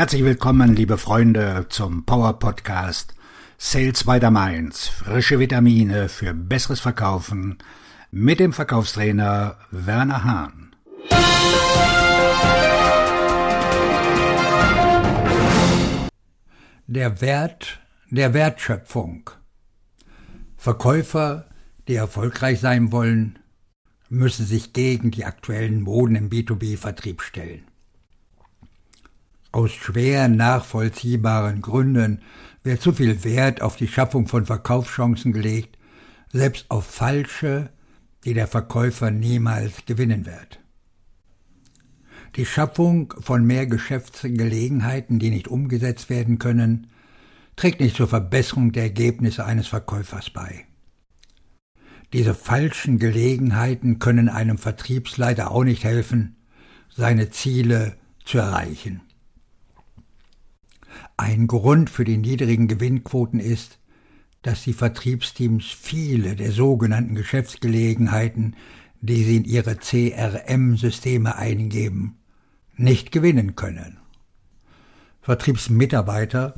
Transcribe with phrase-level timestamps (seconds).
[0.00, 3.14] Herzlich willkommen, liebe Freunde, zum Power Podcast
[3.58, 4.88] Sales by the Mainz.
[4.88, 7.58] Frische Vitamine für besseres Verkaufen
[8.10, 10.74] mit dem Verkaufstrainer Werner Hahn.
[16.86, 19.28] Der Wert der Wertschöpfung.
[20.56, 21.44] Verkäufer,
[21.88, 23.38] die erfolgreich sein wollen,
[24.08, 27.69] müssen sich gegen die aktuellen Moden im B2B-Vertrieb stellen.
[29.52, 32.22] Aus schwer nachvollziehbaren Gründen
[32.62, 35.76] wird zu viel Wert auf die Schaffung von Verkaufschancen gelegt,
[36.32, 37.70] selbst auf falsche,
[38.24, 40.60] die der Verkäufer niemals gewinnen wird.
[42.36, 46.86] Die Schaffung von mehr Geschäftsgelegenheiten, die nicht umgesetzt werden können,
[47.56, 50.64] trägt nicht zur Verbesserung der Ergebnisse eines Verkäufers bei.
[52.12, 56.36] Diese falschen Gelegenheiten können einem Vertriebsleiter auch nicht helfen,
[56.88, 59.02] seine Ziele zu erreichen.
[61.30, 63.78] Ein Grund für die niedrigen Gewinnquoten ist,
[64.42, 68.56] dass die Vertriebsteams viele der sogenannten Geschäftsgelegenheiten,
[69.00, 72.18] die sie in ihre CRM-Systeme eingeben,
[72.74, 73.98] nicht gewinnen können.
[75.22, 76.56] Vertriebsmitarbeiter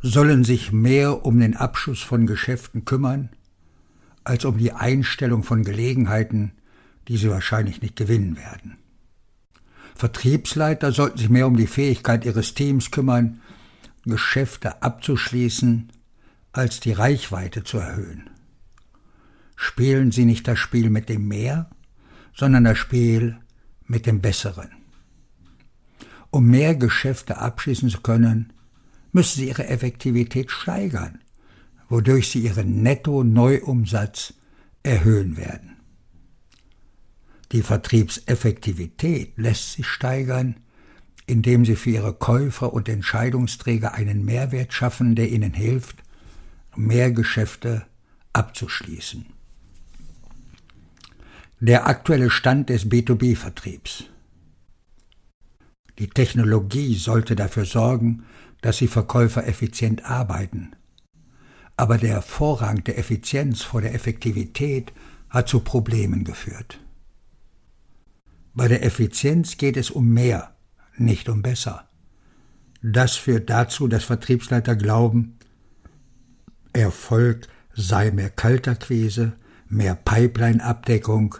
[0.00, 3.28] sollen sich mehr um den Abschluss von Geschäften kümmern,
[4.24, 6.52] als um die Einstellung von Gelegenheiten,
[7.08, 8.78] die sie wahrscheinlich nicht gewinnen werden.
[9.94, 13.42] Vertriebsleiter sollten sich mehr um die Fähigkeit ihres Teams kümmern,
[14.04, 15.90] Geschäfte abzuschließen,
[16.52, 18.30] als die Reichweite zu erhöhen.
[19.56, 21.70] Spielen Sie nicht das Spiel mit dem Mehr,
[22.34, 23.38] sondern das Spiel
[23.86, 24.70] mit dem Besseren.
[26.30, 28.52] Um mehr Geschäfte abschließen zu können,
[29.12, 31.20] müssen Sie Ihre Effektivität steigern,
[31.88, 34.34] wodurch Sie Ihren Netto-Neuumsatz
[34.82, 35.76] erhöhen werden.
[37.52, 40.56] Die Vertriebseffektivität lässt sich steigern,
[41.26, 45.96] indem sie für ihre Käufer und Entscheidungsträger einen Mehrwert schaffen, der ihnen hilft,
[46.76, 47.86] mehr Geschäfte
[48.32, 49.26] abzuschließen.
[51.60, 54.04] Der aktuelle Stand des B2B-Vertriebs.
[55.98, 58.24] Die Technologie sollte dafür sorgen,
[58.60, 60.74] dass die Verkäufer effizient arbeiten.
[61.76, 64.92] Aber der Vorrang der Effizienz vor der Effektivität
[65.30, 66.80] hat zu Problemen geführt.
[68.52, 70.53] Bei der Effizienz geht es um mehr
[70.96, 71.88] nicht um besser.
[72.82, 75.38] Das führt dazu, dass Vertriebsleiter glauben,
[76.72, 79.34] Erfolg sei mehr Kalterquise,
[79.68, 81.36] mehr Pipeline-Abdeckung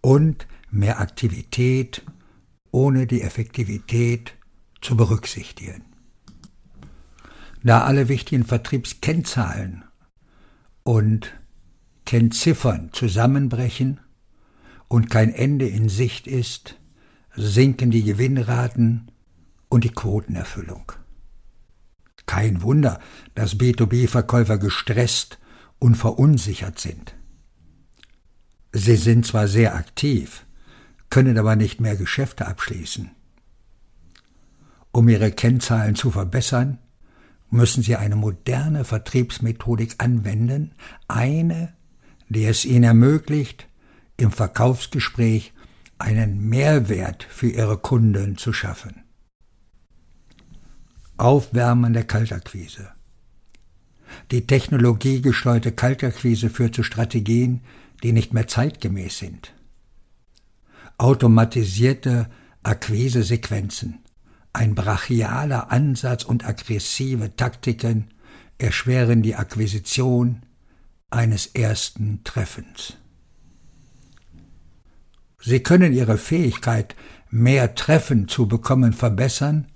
[0.00, 2.02] und mehr Aktivität,
[2.70, 4.34] ohne die Effektivität
[4.80, 5.84] zu berücksichtigen.
[7.62, 9.84] Da alle wichtigen Vertriebskennzahlen
[10.84, 11.34] und
[12.06, 14.00] Kennziffern zusammenbrechen
[14.86, 16.76] und kein Ende in Sicht ist,
[17.38, 19.12] sinken die Gewinnraten
[19.68, 20.92] und die Quotenerfüllung.
[22.26, 23.00] Kein Wunder,
[23.34, 25.38] dass B2B-Verkäufer gestresst
[25.78, 27.14] und verunsichert sind.
[28.72, 30.44] Sie sind zwar sehr aktiv,
[31.10, 33.10] können aber nicht mehr Geschäfte abschließen.
[34.90, 36.78] Um ihre Kennzahlen zu verbessern,
[37.50, 40.74] müssen sie eine moderne Vertriebsmethodik anwenden,
[41.06, 41.72] eine,
[42.28, 43.68] die es ihnen ermöglicht,
[44.16, 45.52] im Verkaufsgespräch
[45.98, 49.04] einen Mehrwert für ihre Kunden zu schaffen.
[51.16, 52.92] Aufwärmen der Kaltakquise.
[54.30, 57.62] Die technologiegesteuerte Kaltakquise führt zu Strategien,
[58.02, 59.52] die nicht mehr zeitgemäß sind.
[60.96, 62.30] Automatisierte
[62.62, 64.00] Akquisesequenzen,
[64.52, 68.10] ein brachialer Ansatz und aggressive Taktiken
[68.58, 70.42] erschweren die Akquisition
[71.10, 72.94] eines ersten Treffens.
[75.40, 76.96] Sie können Ihre Fähigkeit,
[77.30, 79.66] mehr Treffen zu bekommen, verbessern,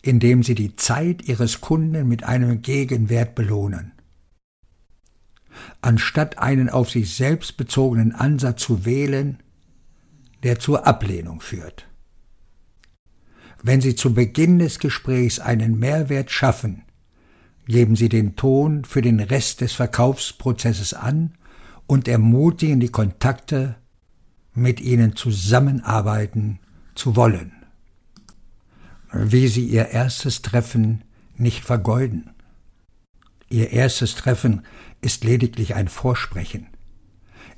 [0.00, 3.92] indem Sie die Zeit Ihres Kunden mit einem Gegenwert belohnen.
[5.80, 9.42] Anstatt einen auf sich selbst bezogenen Ansatz zu wählen,
[10.42, 11.86] der zur Ablehnung führt.
[13.62, 16.82] Wenn Sie zu Beginn des Gesprächs einen Mehrwert schaffen,
[17.66, 21.34] geben Sie den Ton für den Rest des Verkaufsprozesses an
[21.86, 23.76] und ermutigen die Kontakte
[24.54, 26.58] mit ihnen zusammenarbeiten
[26.94, 27.52] zu wollen.
[29.12, 31.04] Wie sie ihr erstes Treffen
[31.36, 32.30] nicht vergeuden.
[33.48, 34.62] Ihr erstes Treffen
[35.00, 36.68] ist lediglich ein Vorsprechen.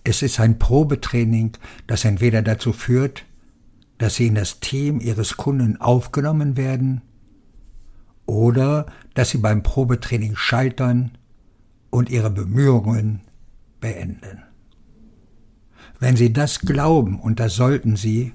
[0.02, 1.56] Es ist ein Probetraining,
[1.86, 3.24] das entweder dazu führt,
[3.98, 7.02] dass sie in das Team ihres Kunden aufgenommen werden,
[8.26, 11.12] oder dass sie beim Probetraining scheitern
[11.90, 13.20] und ihre Bemühungen
[13.80, 14.42] beenden.
[16.00, 18.32] Wenn Sie das glauben, und das sollten Sie,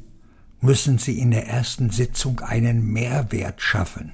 [0.61, 4.13] müssen Sie in der ersten Sitzung einen Mehrwert schaffen.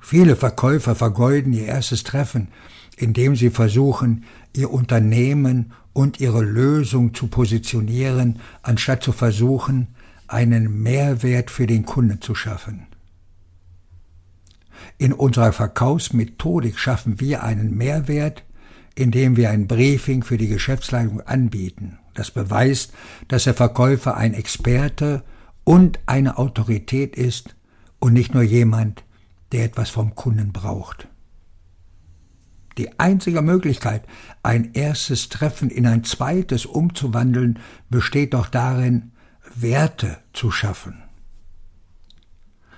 [0.00, 2.46] Viele Verkäufer vergeuden ihr erstes Treffen,
[2.96, 4.24] indem sie versuchen,
[4.54, 9.88] ihr Unternehmen und ihre Lösung zu positionieren, anstatt zu versuchen,
[10.28, 12.86] einen Mehrwert für den Kunden zu schaffen.
[14.98, 18.44] In unserer Verkaufsmethodik schaffen wir einen Mehrwert,
[18.96, 21.98] indem wir ein Briefing für die Geschäftsleitung anbieten.
[22.14, 22.92] Das beweist,
[23.28, 25.22] dass der Verkäufer ein Experte
[25.64, 27.54] und eine Autorität ist
[28.00, 29.04] und nicht nur jemand,
[29.52, 31.08] der etwas vom Kunden braucht.
[32.78, 34.02] Die einzige Möglichkeit,
[34.42, 37.58] ein erstes Treffen in ein zweites umzuwandeln,
[37.90, 39.12] besteht doch darin,
[39.54, 41.02] Werte zu schaffen.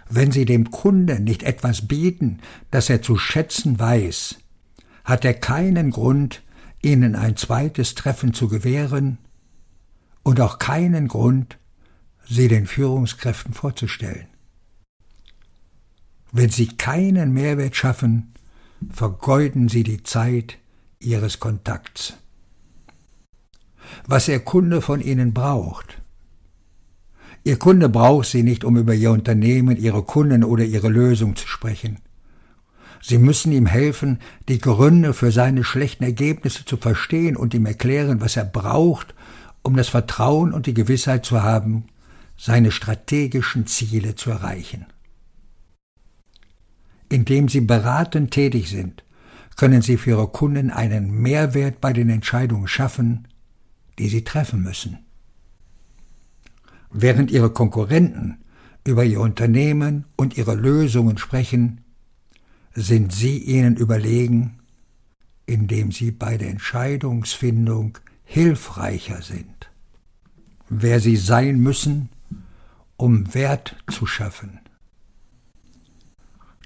[0.08, 2.38] Wenn Sie dem Kunden nicht etwas bieten,
[2.70, 4.38] das er zu schätzen weiß,
[5.08, 6.42] hat er keinen Grund,
[6.82, 9.16] Ihnen ein zweites Treffen zu gewähren
[10.22, 11.56] und auch keinen Grund,
[12.28, 14.26] Sie den Führungskräften vorzustellen.
[16.30, 18.34] Wenn Sie keinen Mehrwert schaffen,
[18.90, 20.58] vergeuden Sie die Zeit
[21.00, 22.12] Ihres Kontakts.
[24.06, 26.02] Was Ihr Kunde von Ihnen braucht,
[27.44, 31.48] Ihr Kunde braucht Sie nicht, um über Ihr Unternehmen, Ihre Kunden oder Ihre Lösung zu
[31.48, 31.98] sprechen.
[33.00, 34.18] Sie müssen ihm helfen,
[34.48, 39.14] die Gründe für seine schlechten Ergebnisse zu verstehen und ihm erklären, was er braucht,
[39.62, 41.84] um das Vertrauen und die Gewissheit zu haben,
[42.36, 44.86] seine strategischen Ziele zu erreichen.
[47.08, 49.04] Indem Sie beratend tätig sind,
[49.56, 53.28] können Sie für Ihre Kunden einen Mehrwert bei den Entscheidungen schaffen,
[53.98, 54.98] die Sie treffen müssen.
[56.90, 58.38] Während ihre Konkurrenten
[58.86, 61.82] über ihr Unternehmen und ihre Lösungen sprechen,
[62.74, 64.58] sind sie ihnen überlegen,
[65.46, 69.70] indem sie bei der Entscheidungsfindung hilfreicher sind.
[70.68, 72.10] Wer sie sein müssen,
[72.96, 74.60] um Wert zu schaffen.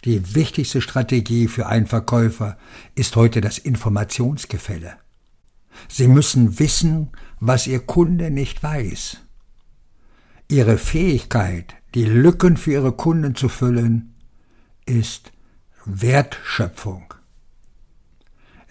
[0.05, 2.59] Die wichtigste Strategie für einen Verkäufer
[2.97, 4.97] ist heute das Informationsgefälle.
[5.89, 9.19] Sie müssen wissen, was Ihr Kunde nicht weiß
[10.53, 14.15] Ihre Fähigkeit, die Lücken für Ihre Kunden zu füllen,
[14.85, 15.33] ist
[15.85, 17.15] Wertschöpfung.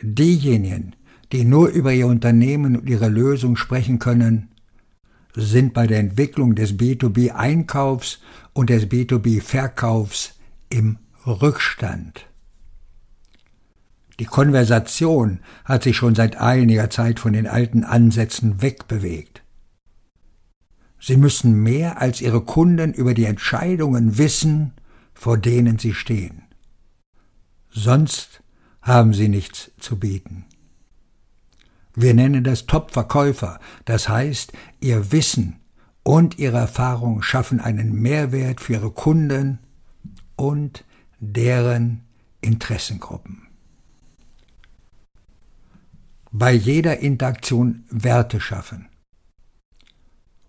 [0.02, 0.96] Diejenigen,
[1.32, 4.50] die nur über ihr Unternehmen und ihre Lösung sprechen können,
[5.36, 8.20] sind bei der Entwicklung des B2B-Einkaufs
[8.54, 12.26] und des B2B-Verkaufs im Rückstand.
[14.20, 19.42] Die Konversation hat sich schon seit einiger Zeit von den alten Ansätzen wegbewegt.
[21.00, 24.74] Sie müssen mehr als ihre Kunden über die Entscheidungen wissen,
[25.14, 26.44] vor denen sie stehen.
[27.72, 28.44] Sonst
[28.82, 30.46] haben sie nichts zu bieten.
[31.96, 35.60] Wir nennen das Top-Verkäufer, das heißt, ihr Wissen
[36.04, 39.60] und ihre Erfahrung schaffen einen Mehrwert für ihre Kunden
[40.36, 40.86] und
[41.20, 42.04] deren
[42.42, 43.48] Interessengruppen.
[46.32, 48.88] Bei jeder Interaktion Werte schaffen.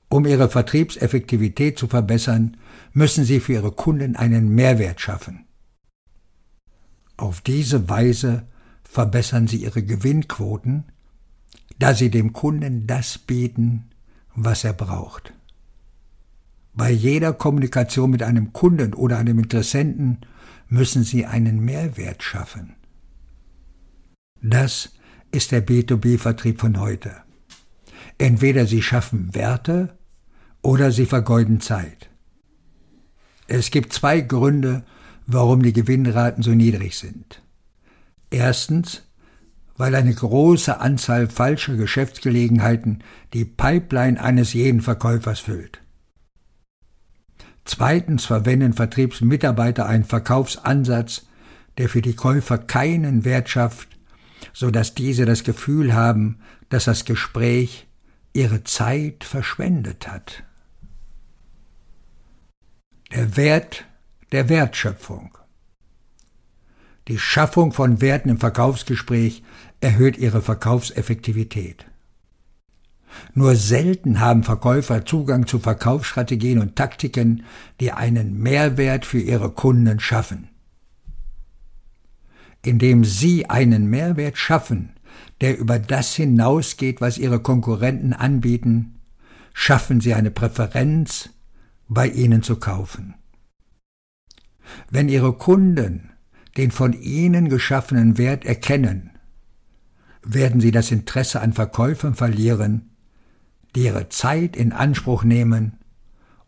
[0.08, 2.56] Um ihre Vertriebseffektivität zu verbessern,
[2.92, 5.46] müssen sie für ihre Kunden einen Mehrwert schaffen.
[7.16, 8.46] Auf diese Weise
[8.84, 10.84] verbessern sie ihre Gewinnquoten,
[11.78, 13.90] da sie dem Kunden das bieten,
[14.34, 15.32] was er braucht.
[16.74, 20.20] Bei jeder Kommunikation mit einem Kunden oder einem Interessenten
[20.68, 22.76] müssen sie einen Mehrwert schaffen.
[24.40, 24.94] Das
[25.32, 27.22] ist der B2B-Vertrieb von heute.
[28.18, 29.98] Entweder sie schaffen Werte
[30.62, 32.10] oder sie vergeuden Zeit.
[33.48, 34.84] Es gibt zwei Gründe,
[35.26, 37.42] warum die Gewinnraten so niedrig sind.
[38.30, 39.02] Erstens,
[39.76, 43.02] weil eine große Anzahl falscher Geschäftsgelegenheiten
[43.32, 45.80] die Pipeline eines jeden Verkäufers füllt.
[47.64, 51.26] Zweitens verwenden Vertriebsmitarbeiter einen Verkaufsansatz,
[51.78, 53.88] der für die Käufer keinen Wert schafft,
[54.52, 57.86] so dass diese das Gefühl haben, dass das Gespräch
[58.32, 60.42] ihre Zeit verschwendet hat
[63.12, 63.84] der Wert
[64.32, 65.36] der Wertschöpfung.
[67.08, 69.42] Die Schaffung von Werten im Verkaufsgespräch
[69.80, 71.86] erhöht ihre Verkaufseffektivität.
[73.34, 77.44] Nur selten haben Verkäufer Zugang zu Verkaufsstrategien und Taktiken,
[77.80, 80.48] die einen Mehrwert für ihre Kunden schaffen.
[82.64, 84.94] Indem sie einen Mehrwert schaffen,
[85.40, 89.00] der über das hinausgeht, was ihre Konkurrenten anbieten,
[89.52, 91.30] schaffen sie eine Präferenz
[91.88, 93.14] bei ihnen zu kaufen.
[94.90, 96.10] Wenn ihre Kunden
[96.56, 99.10] den von ihnen geschaffenen Wert erkennen,
[100.24, 102.90] werden sie das Interesse an Verkäufern verlieren,
[103.74, 105.78] die ihre Zeit in Anspruch nehmen,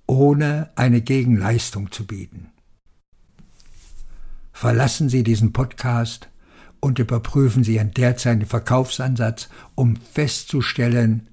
[0.06, 2.50] ohne eine Gegenleistung zu bieten.
[4.54, 6.30] verlassen Sie diesen Podcast
[6.80, 11.28] und überprüfen Sie Ihren derzeitigen Verkaufsansatz, um festzustellen,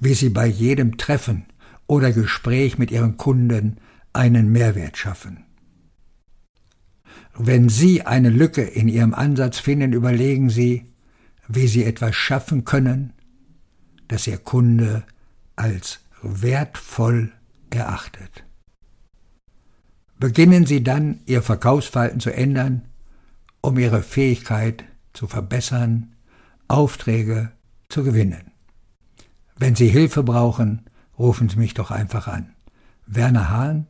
[0.00, 1.46] wie Sie bei jedem Treffen
[1.86, 3.78] oder Gespräch mit Ihren Kunden
[4.12, 5.44] einen Mehrwert schaffen.
[7.36, 10.86] Wenn Sie eine Lücke in Ihrem Ansatz finden, überlegen Sie,
[11.48, 13.12] wie Sie etwas schaffen können,
[14.08, 15.04] das Ihr Kunde
[15.56, 17.32] als wertvoll
[17.70, 18.44] erachtet.
[20.18, 22.82] Beginnen Sie dann, Ihr Verkaufsverhalten zu ändern,
[23.60, 26.14] um Ihre Fähigkeit zu verbessern,
[26.68, 27.50] Aufträge
[27.88, 28.52] zu gewinnen.
[29.56, 30.82] Wenn Sie Hilfe brauchen,
[31.18, 32.54] rufen Sie mich doch einfach an.
[33.06, 33.86] Werner Hahn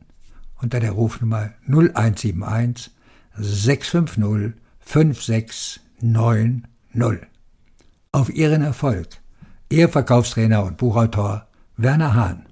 [0.61, 2.94] unter der Rufnummer 0171
[3.37, 7.27] 650 5690.
[8.11, 9.07] Auf Ihren Erfolg.
[9.69, 12.45] Ihr Verkaufstrainer und Buchautor Werner Hahn.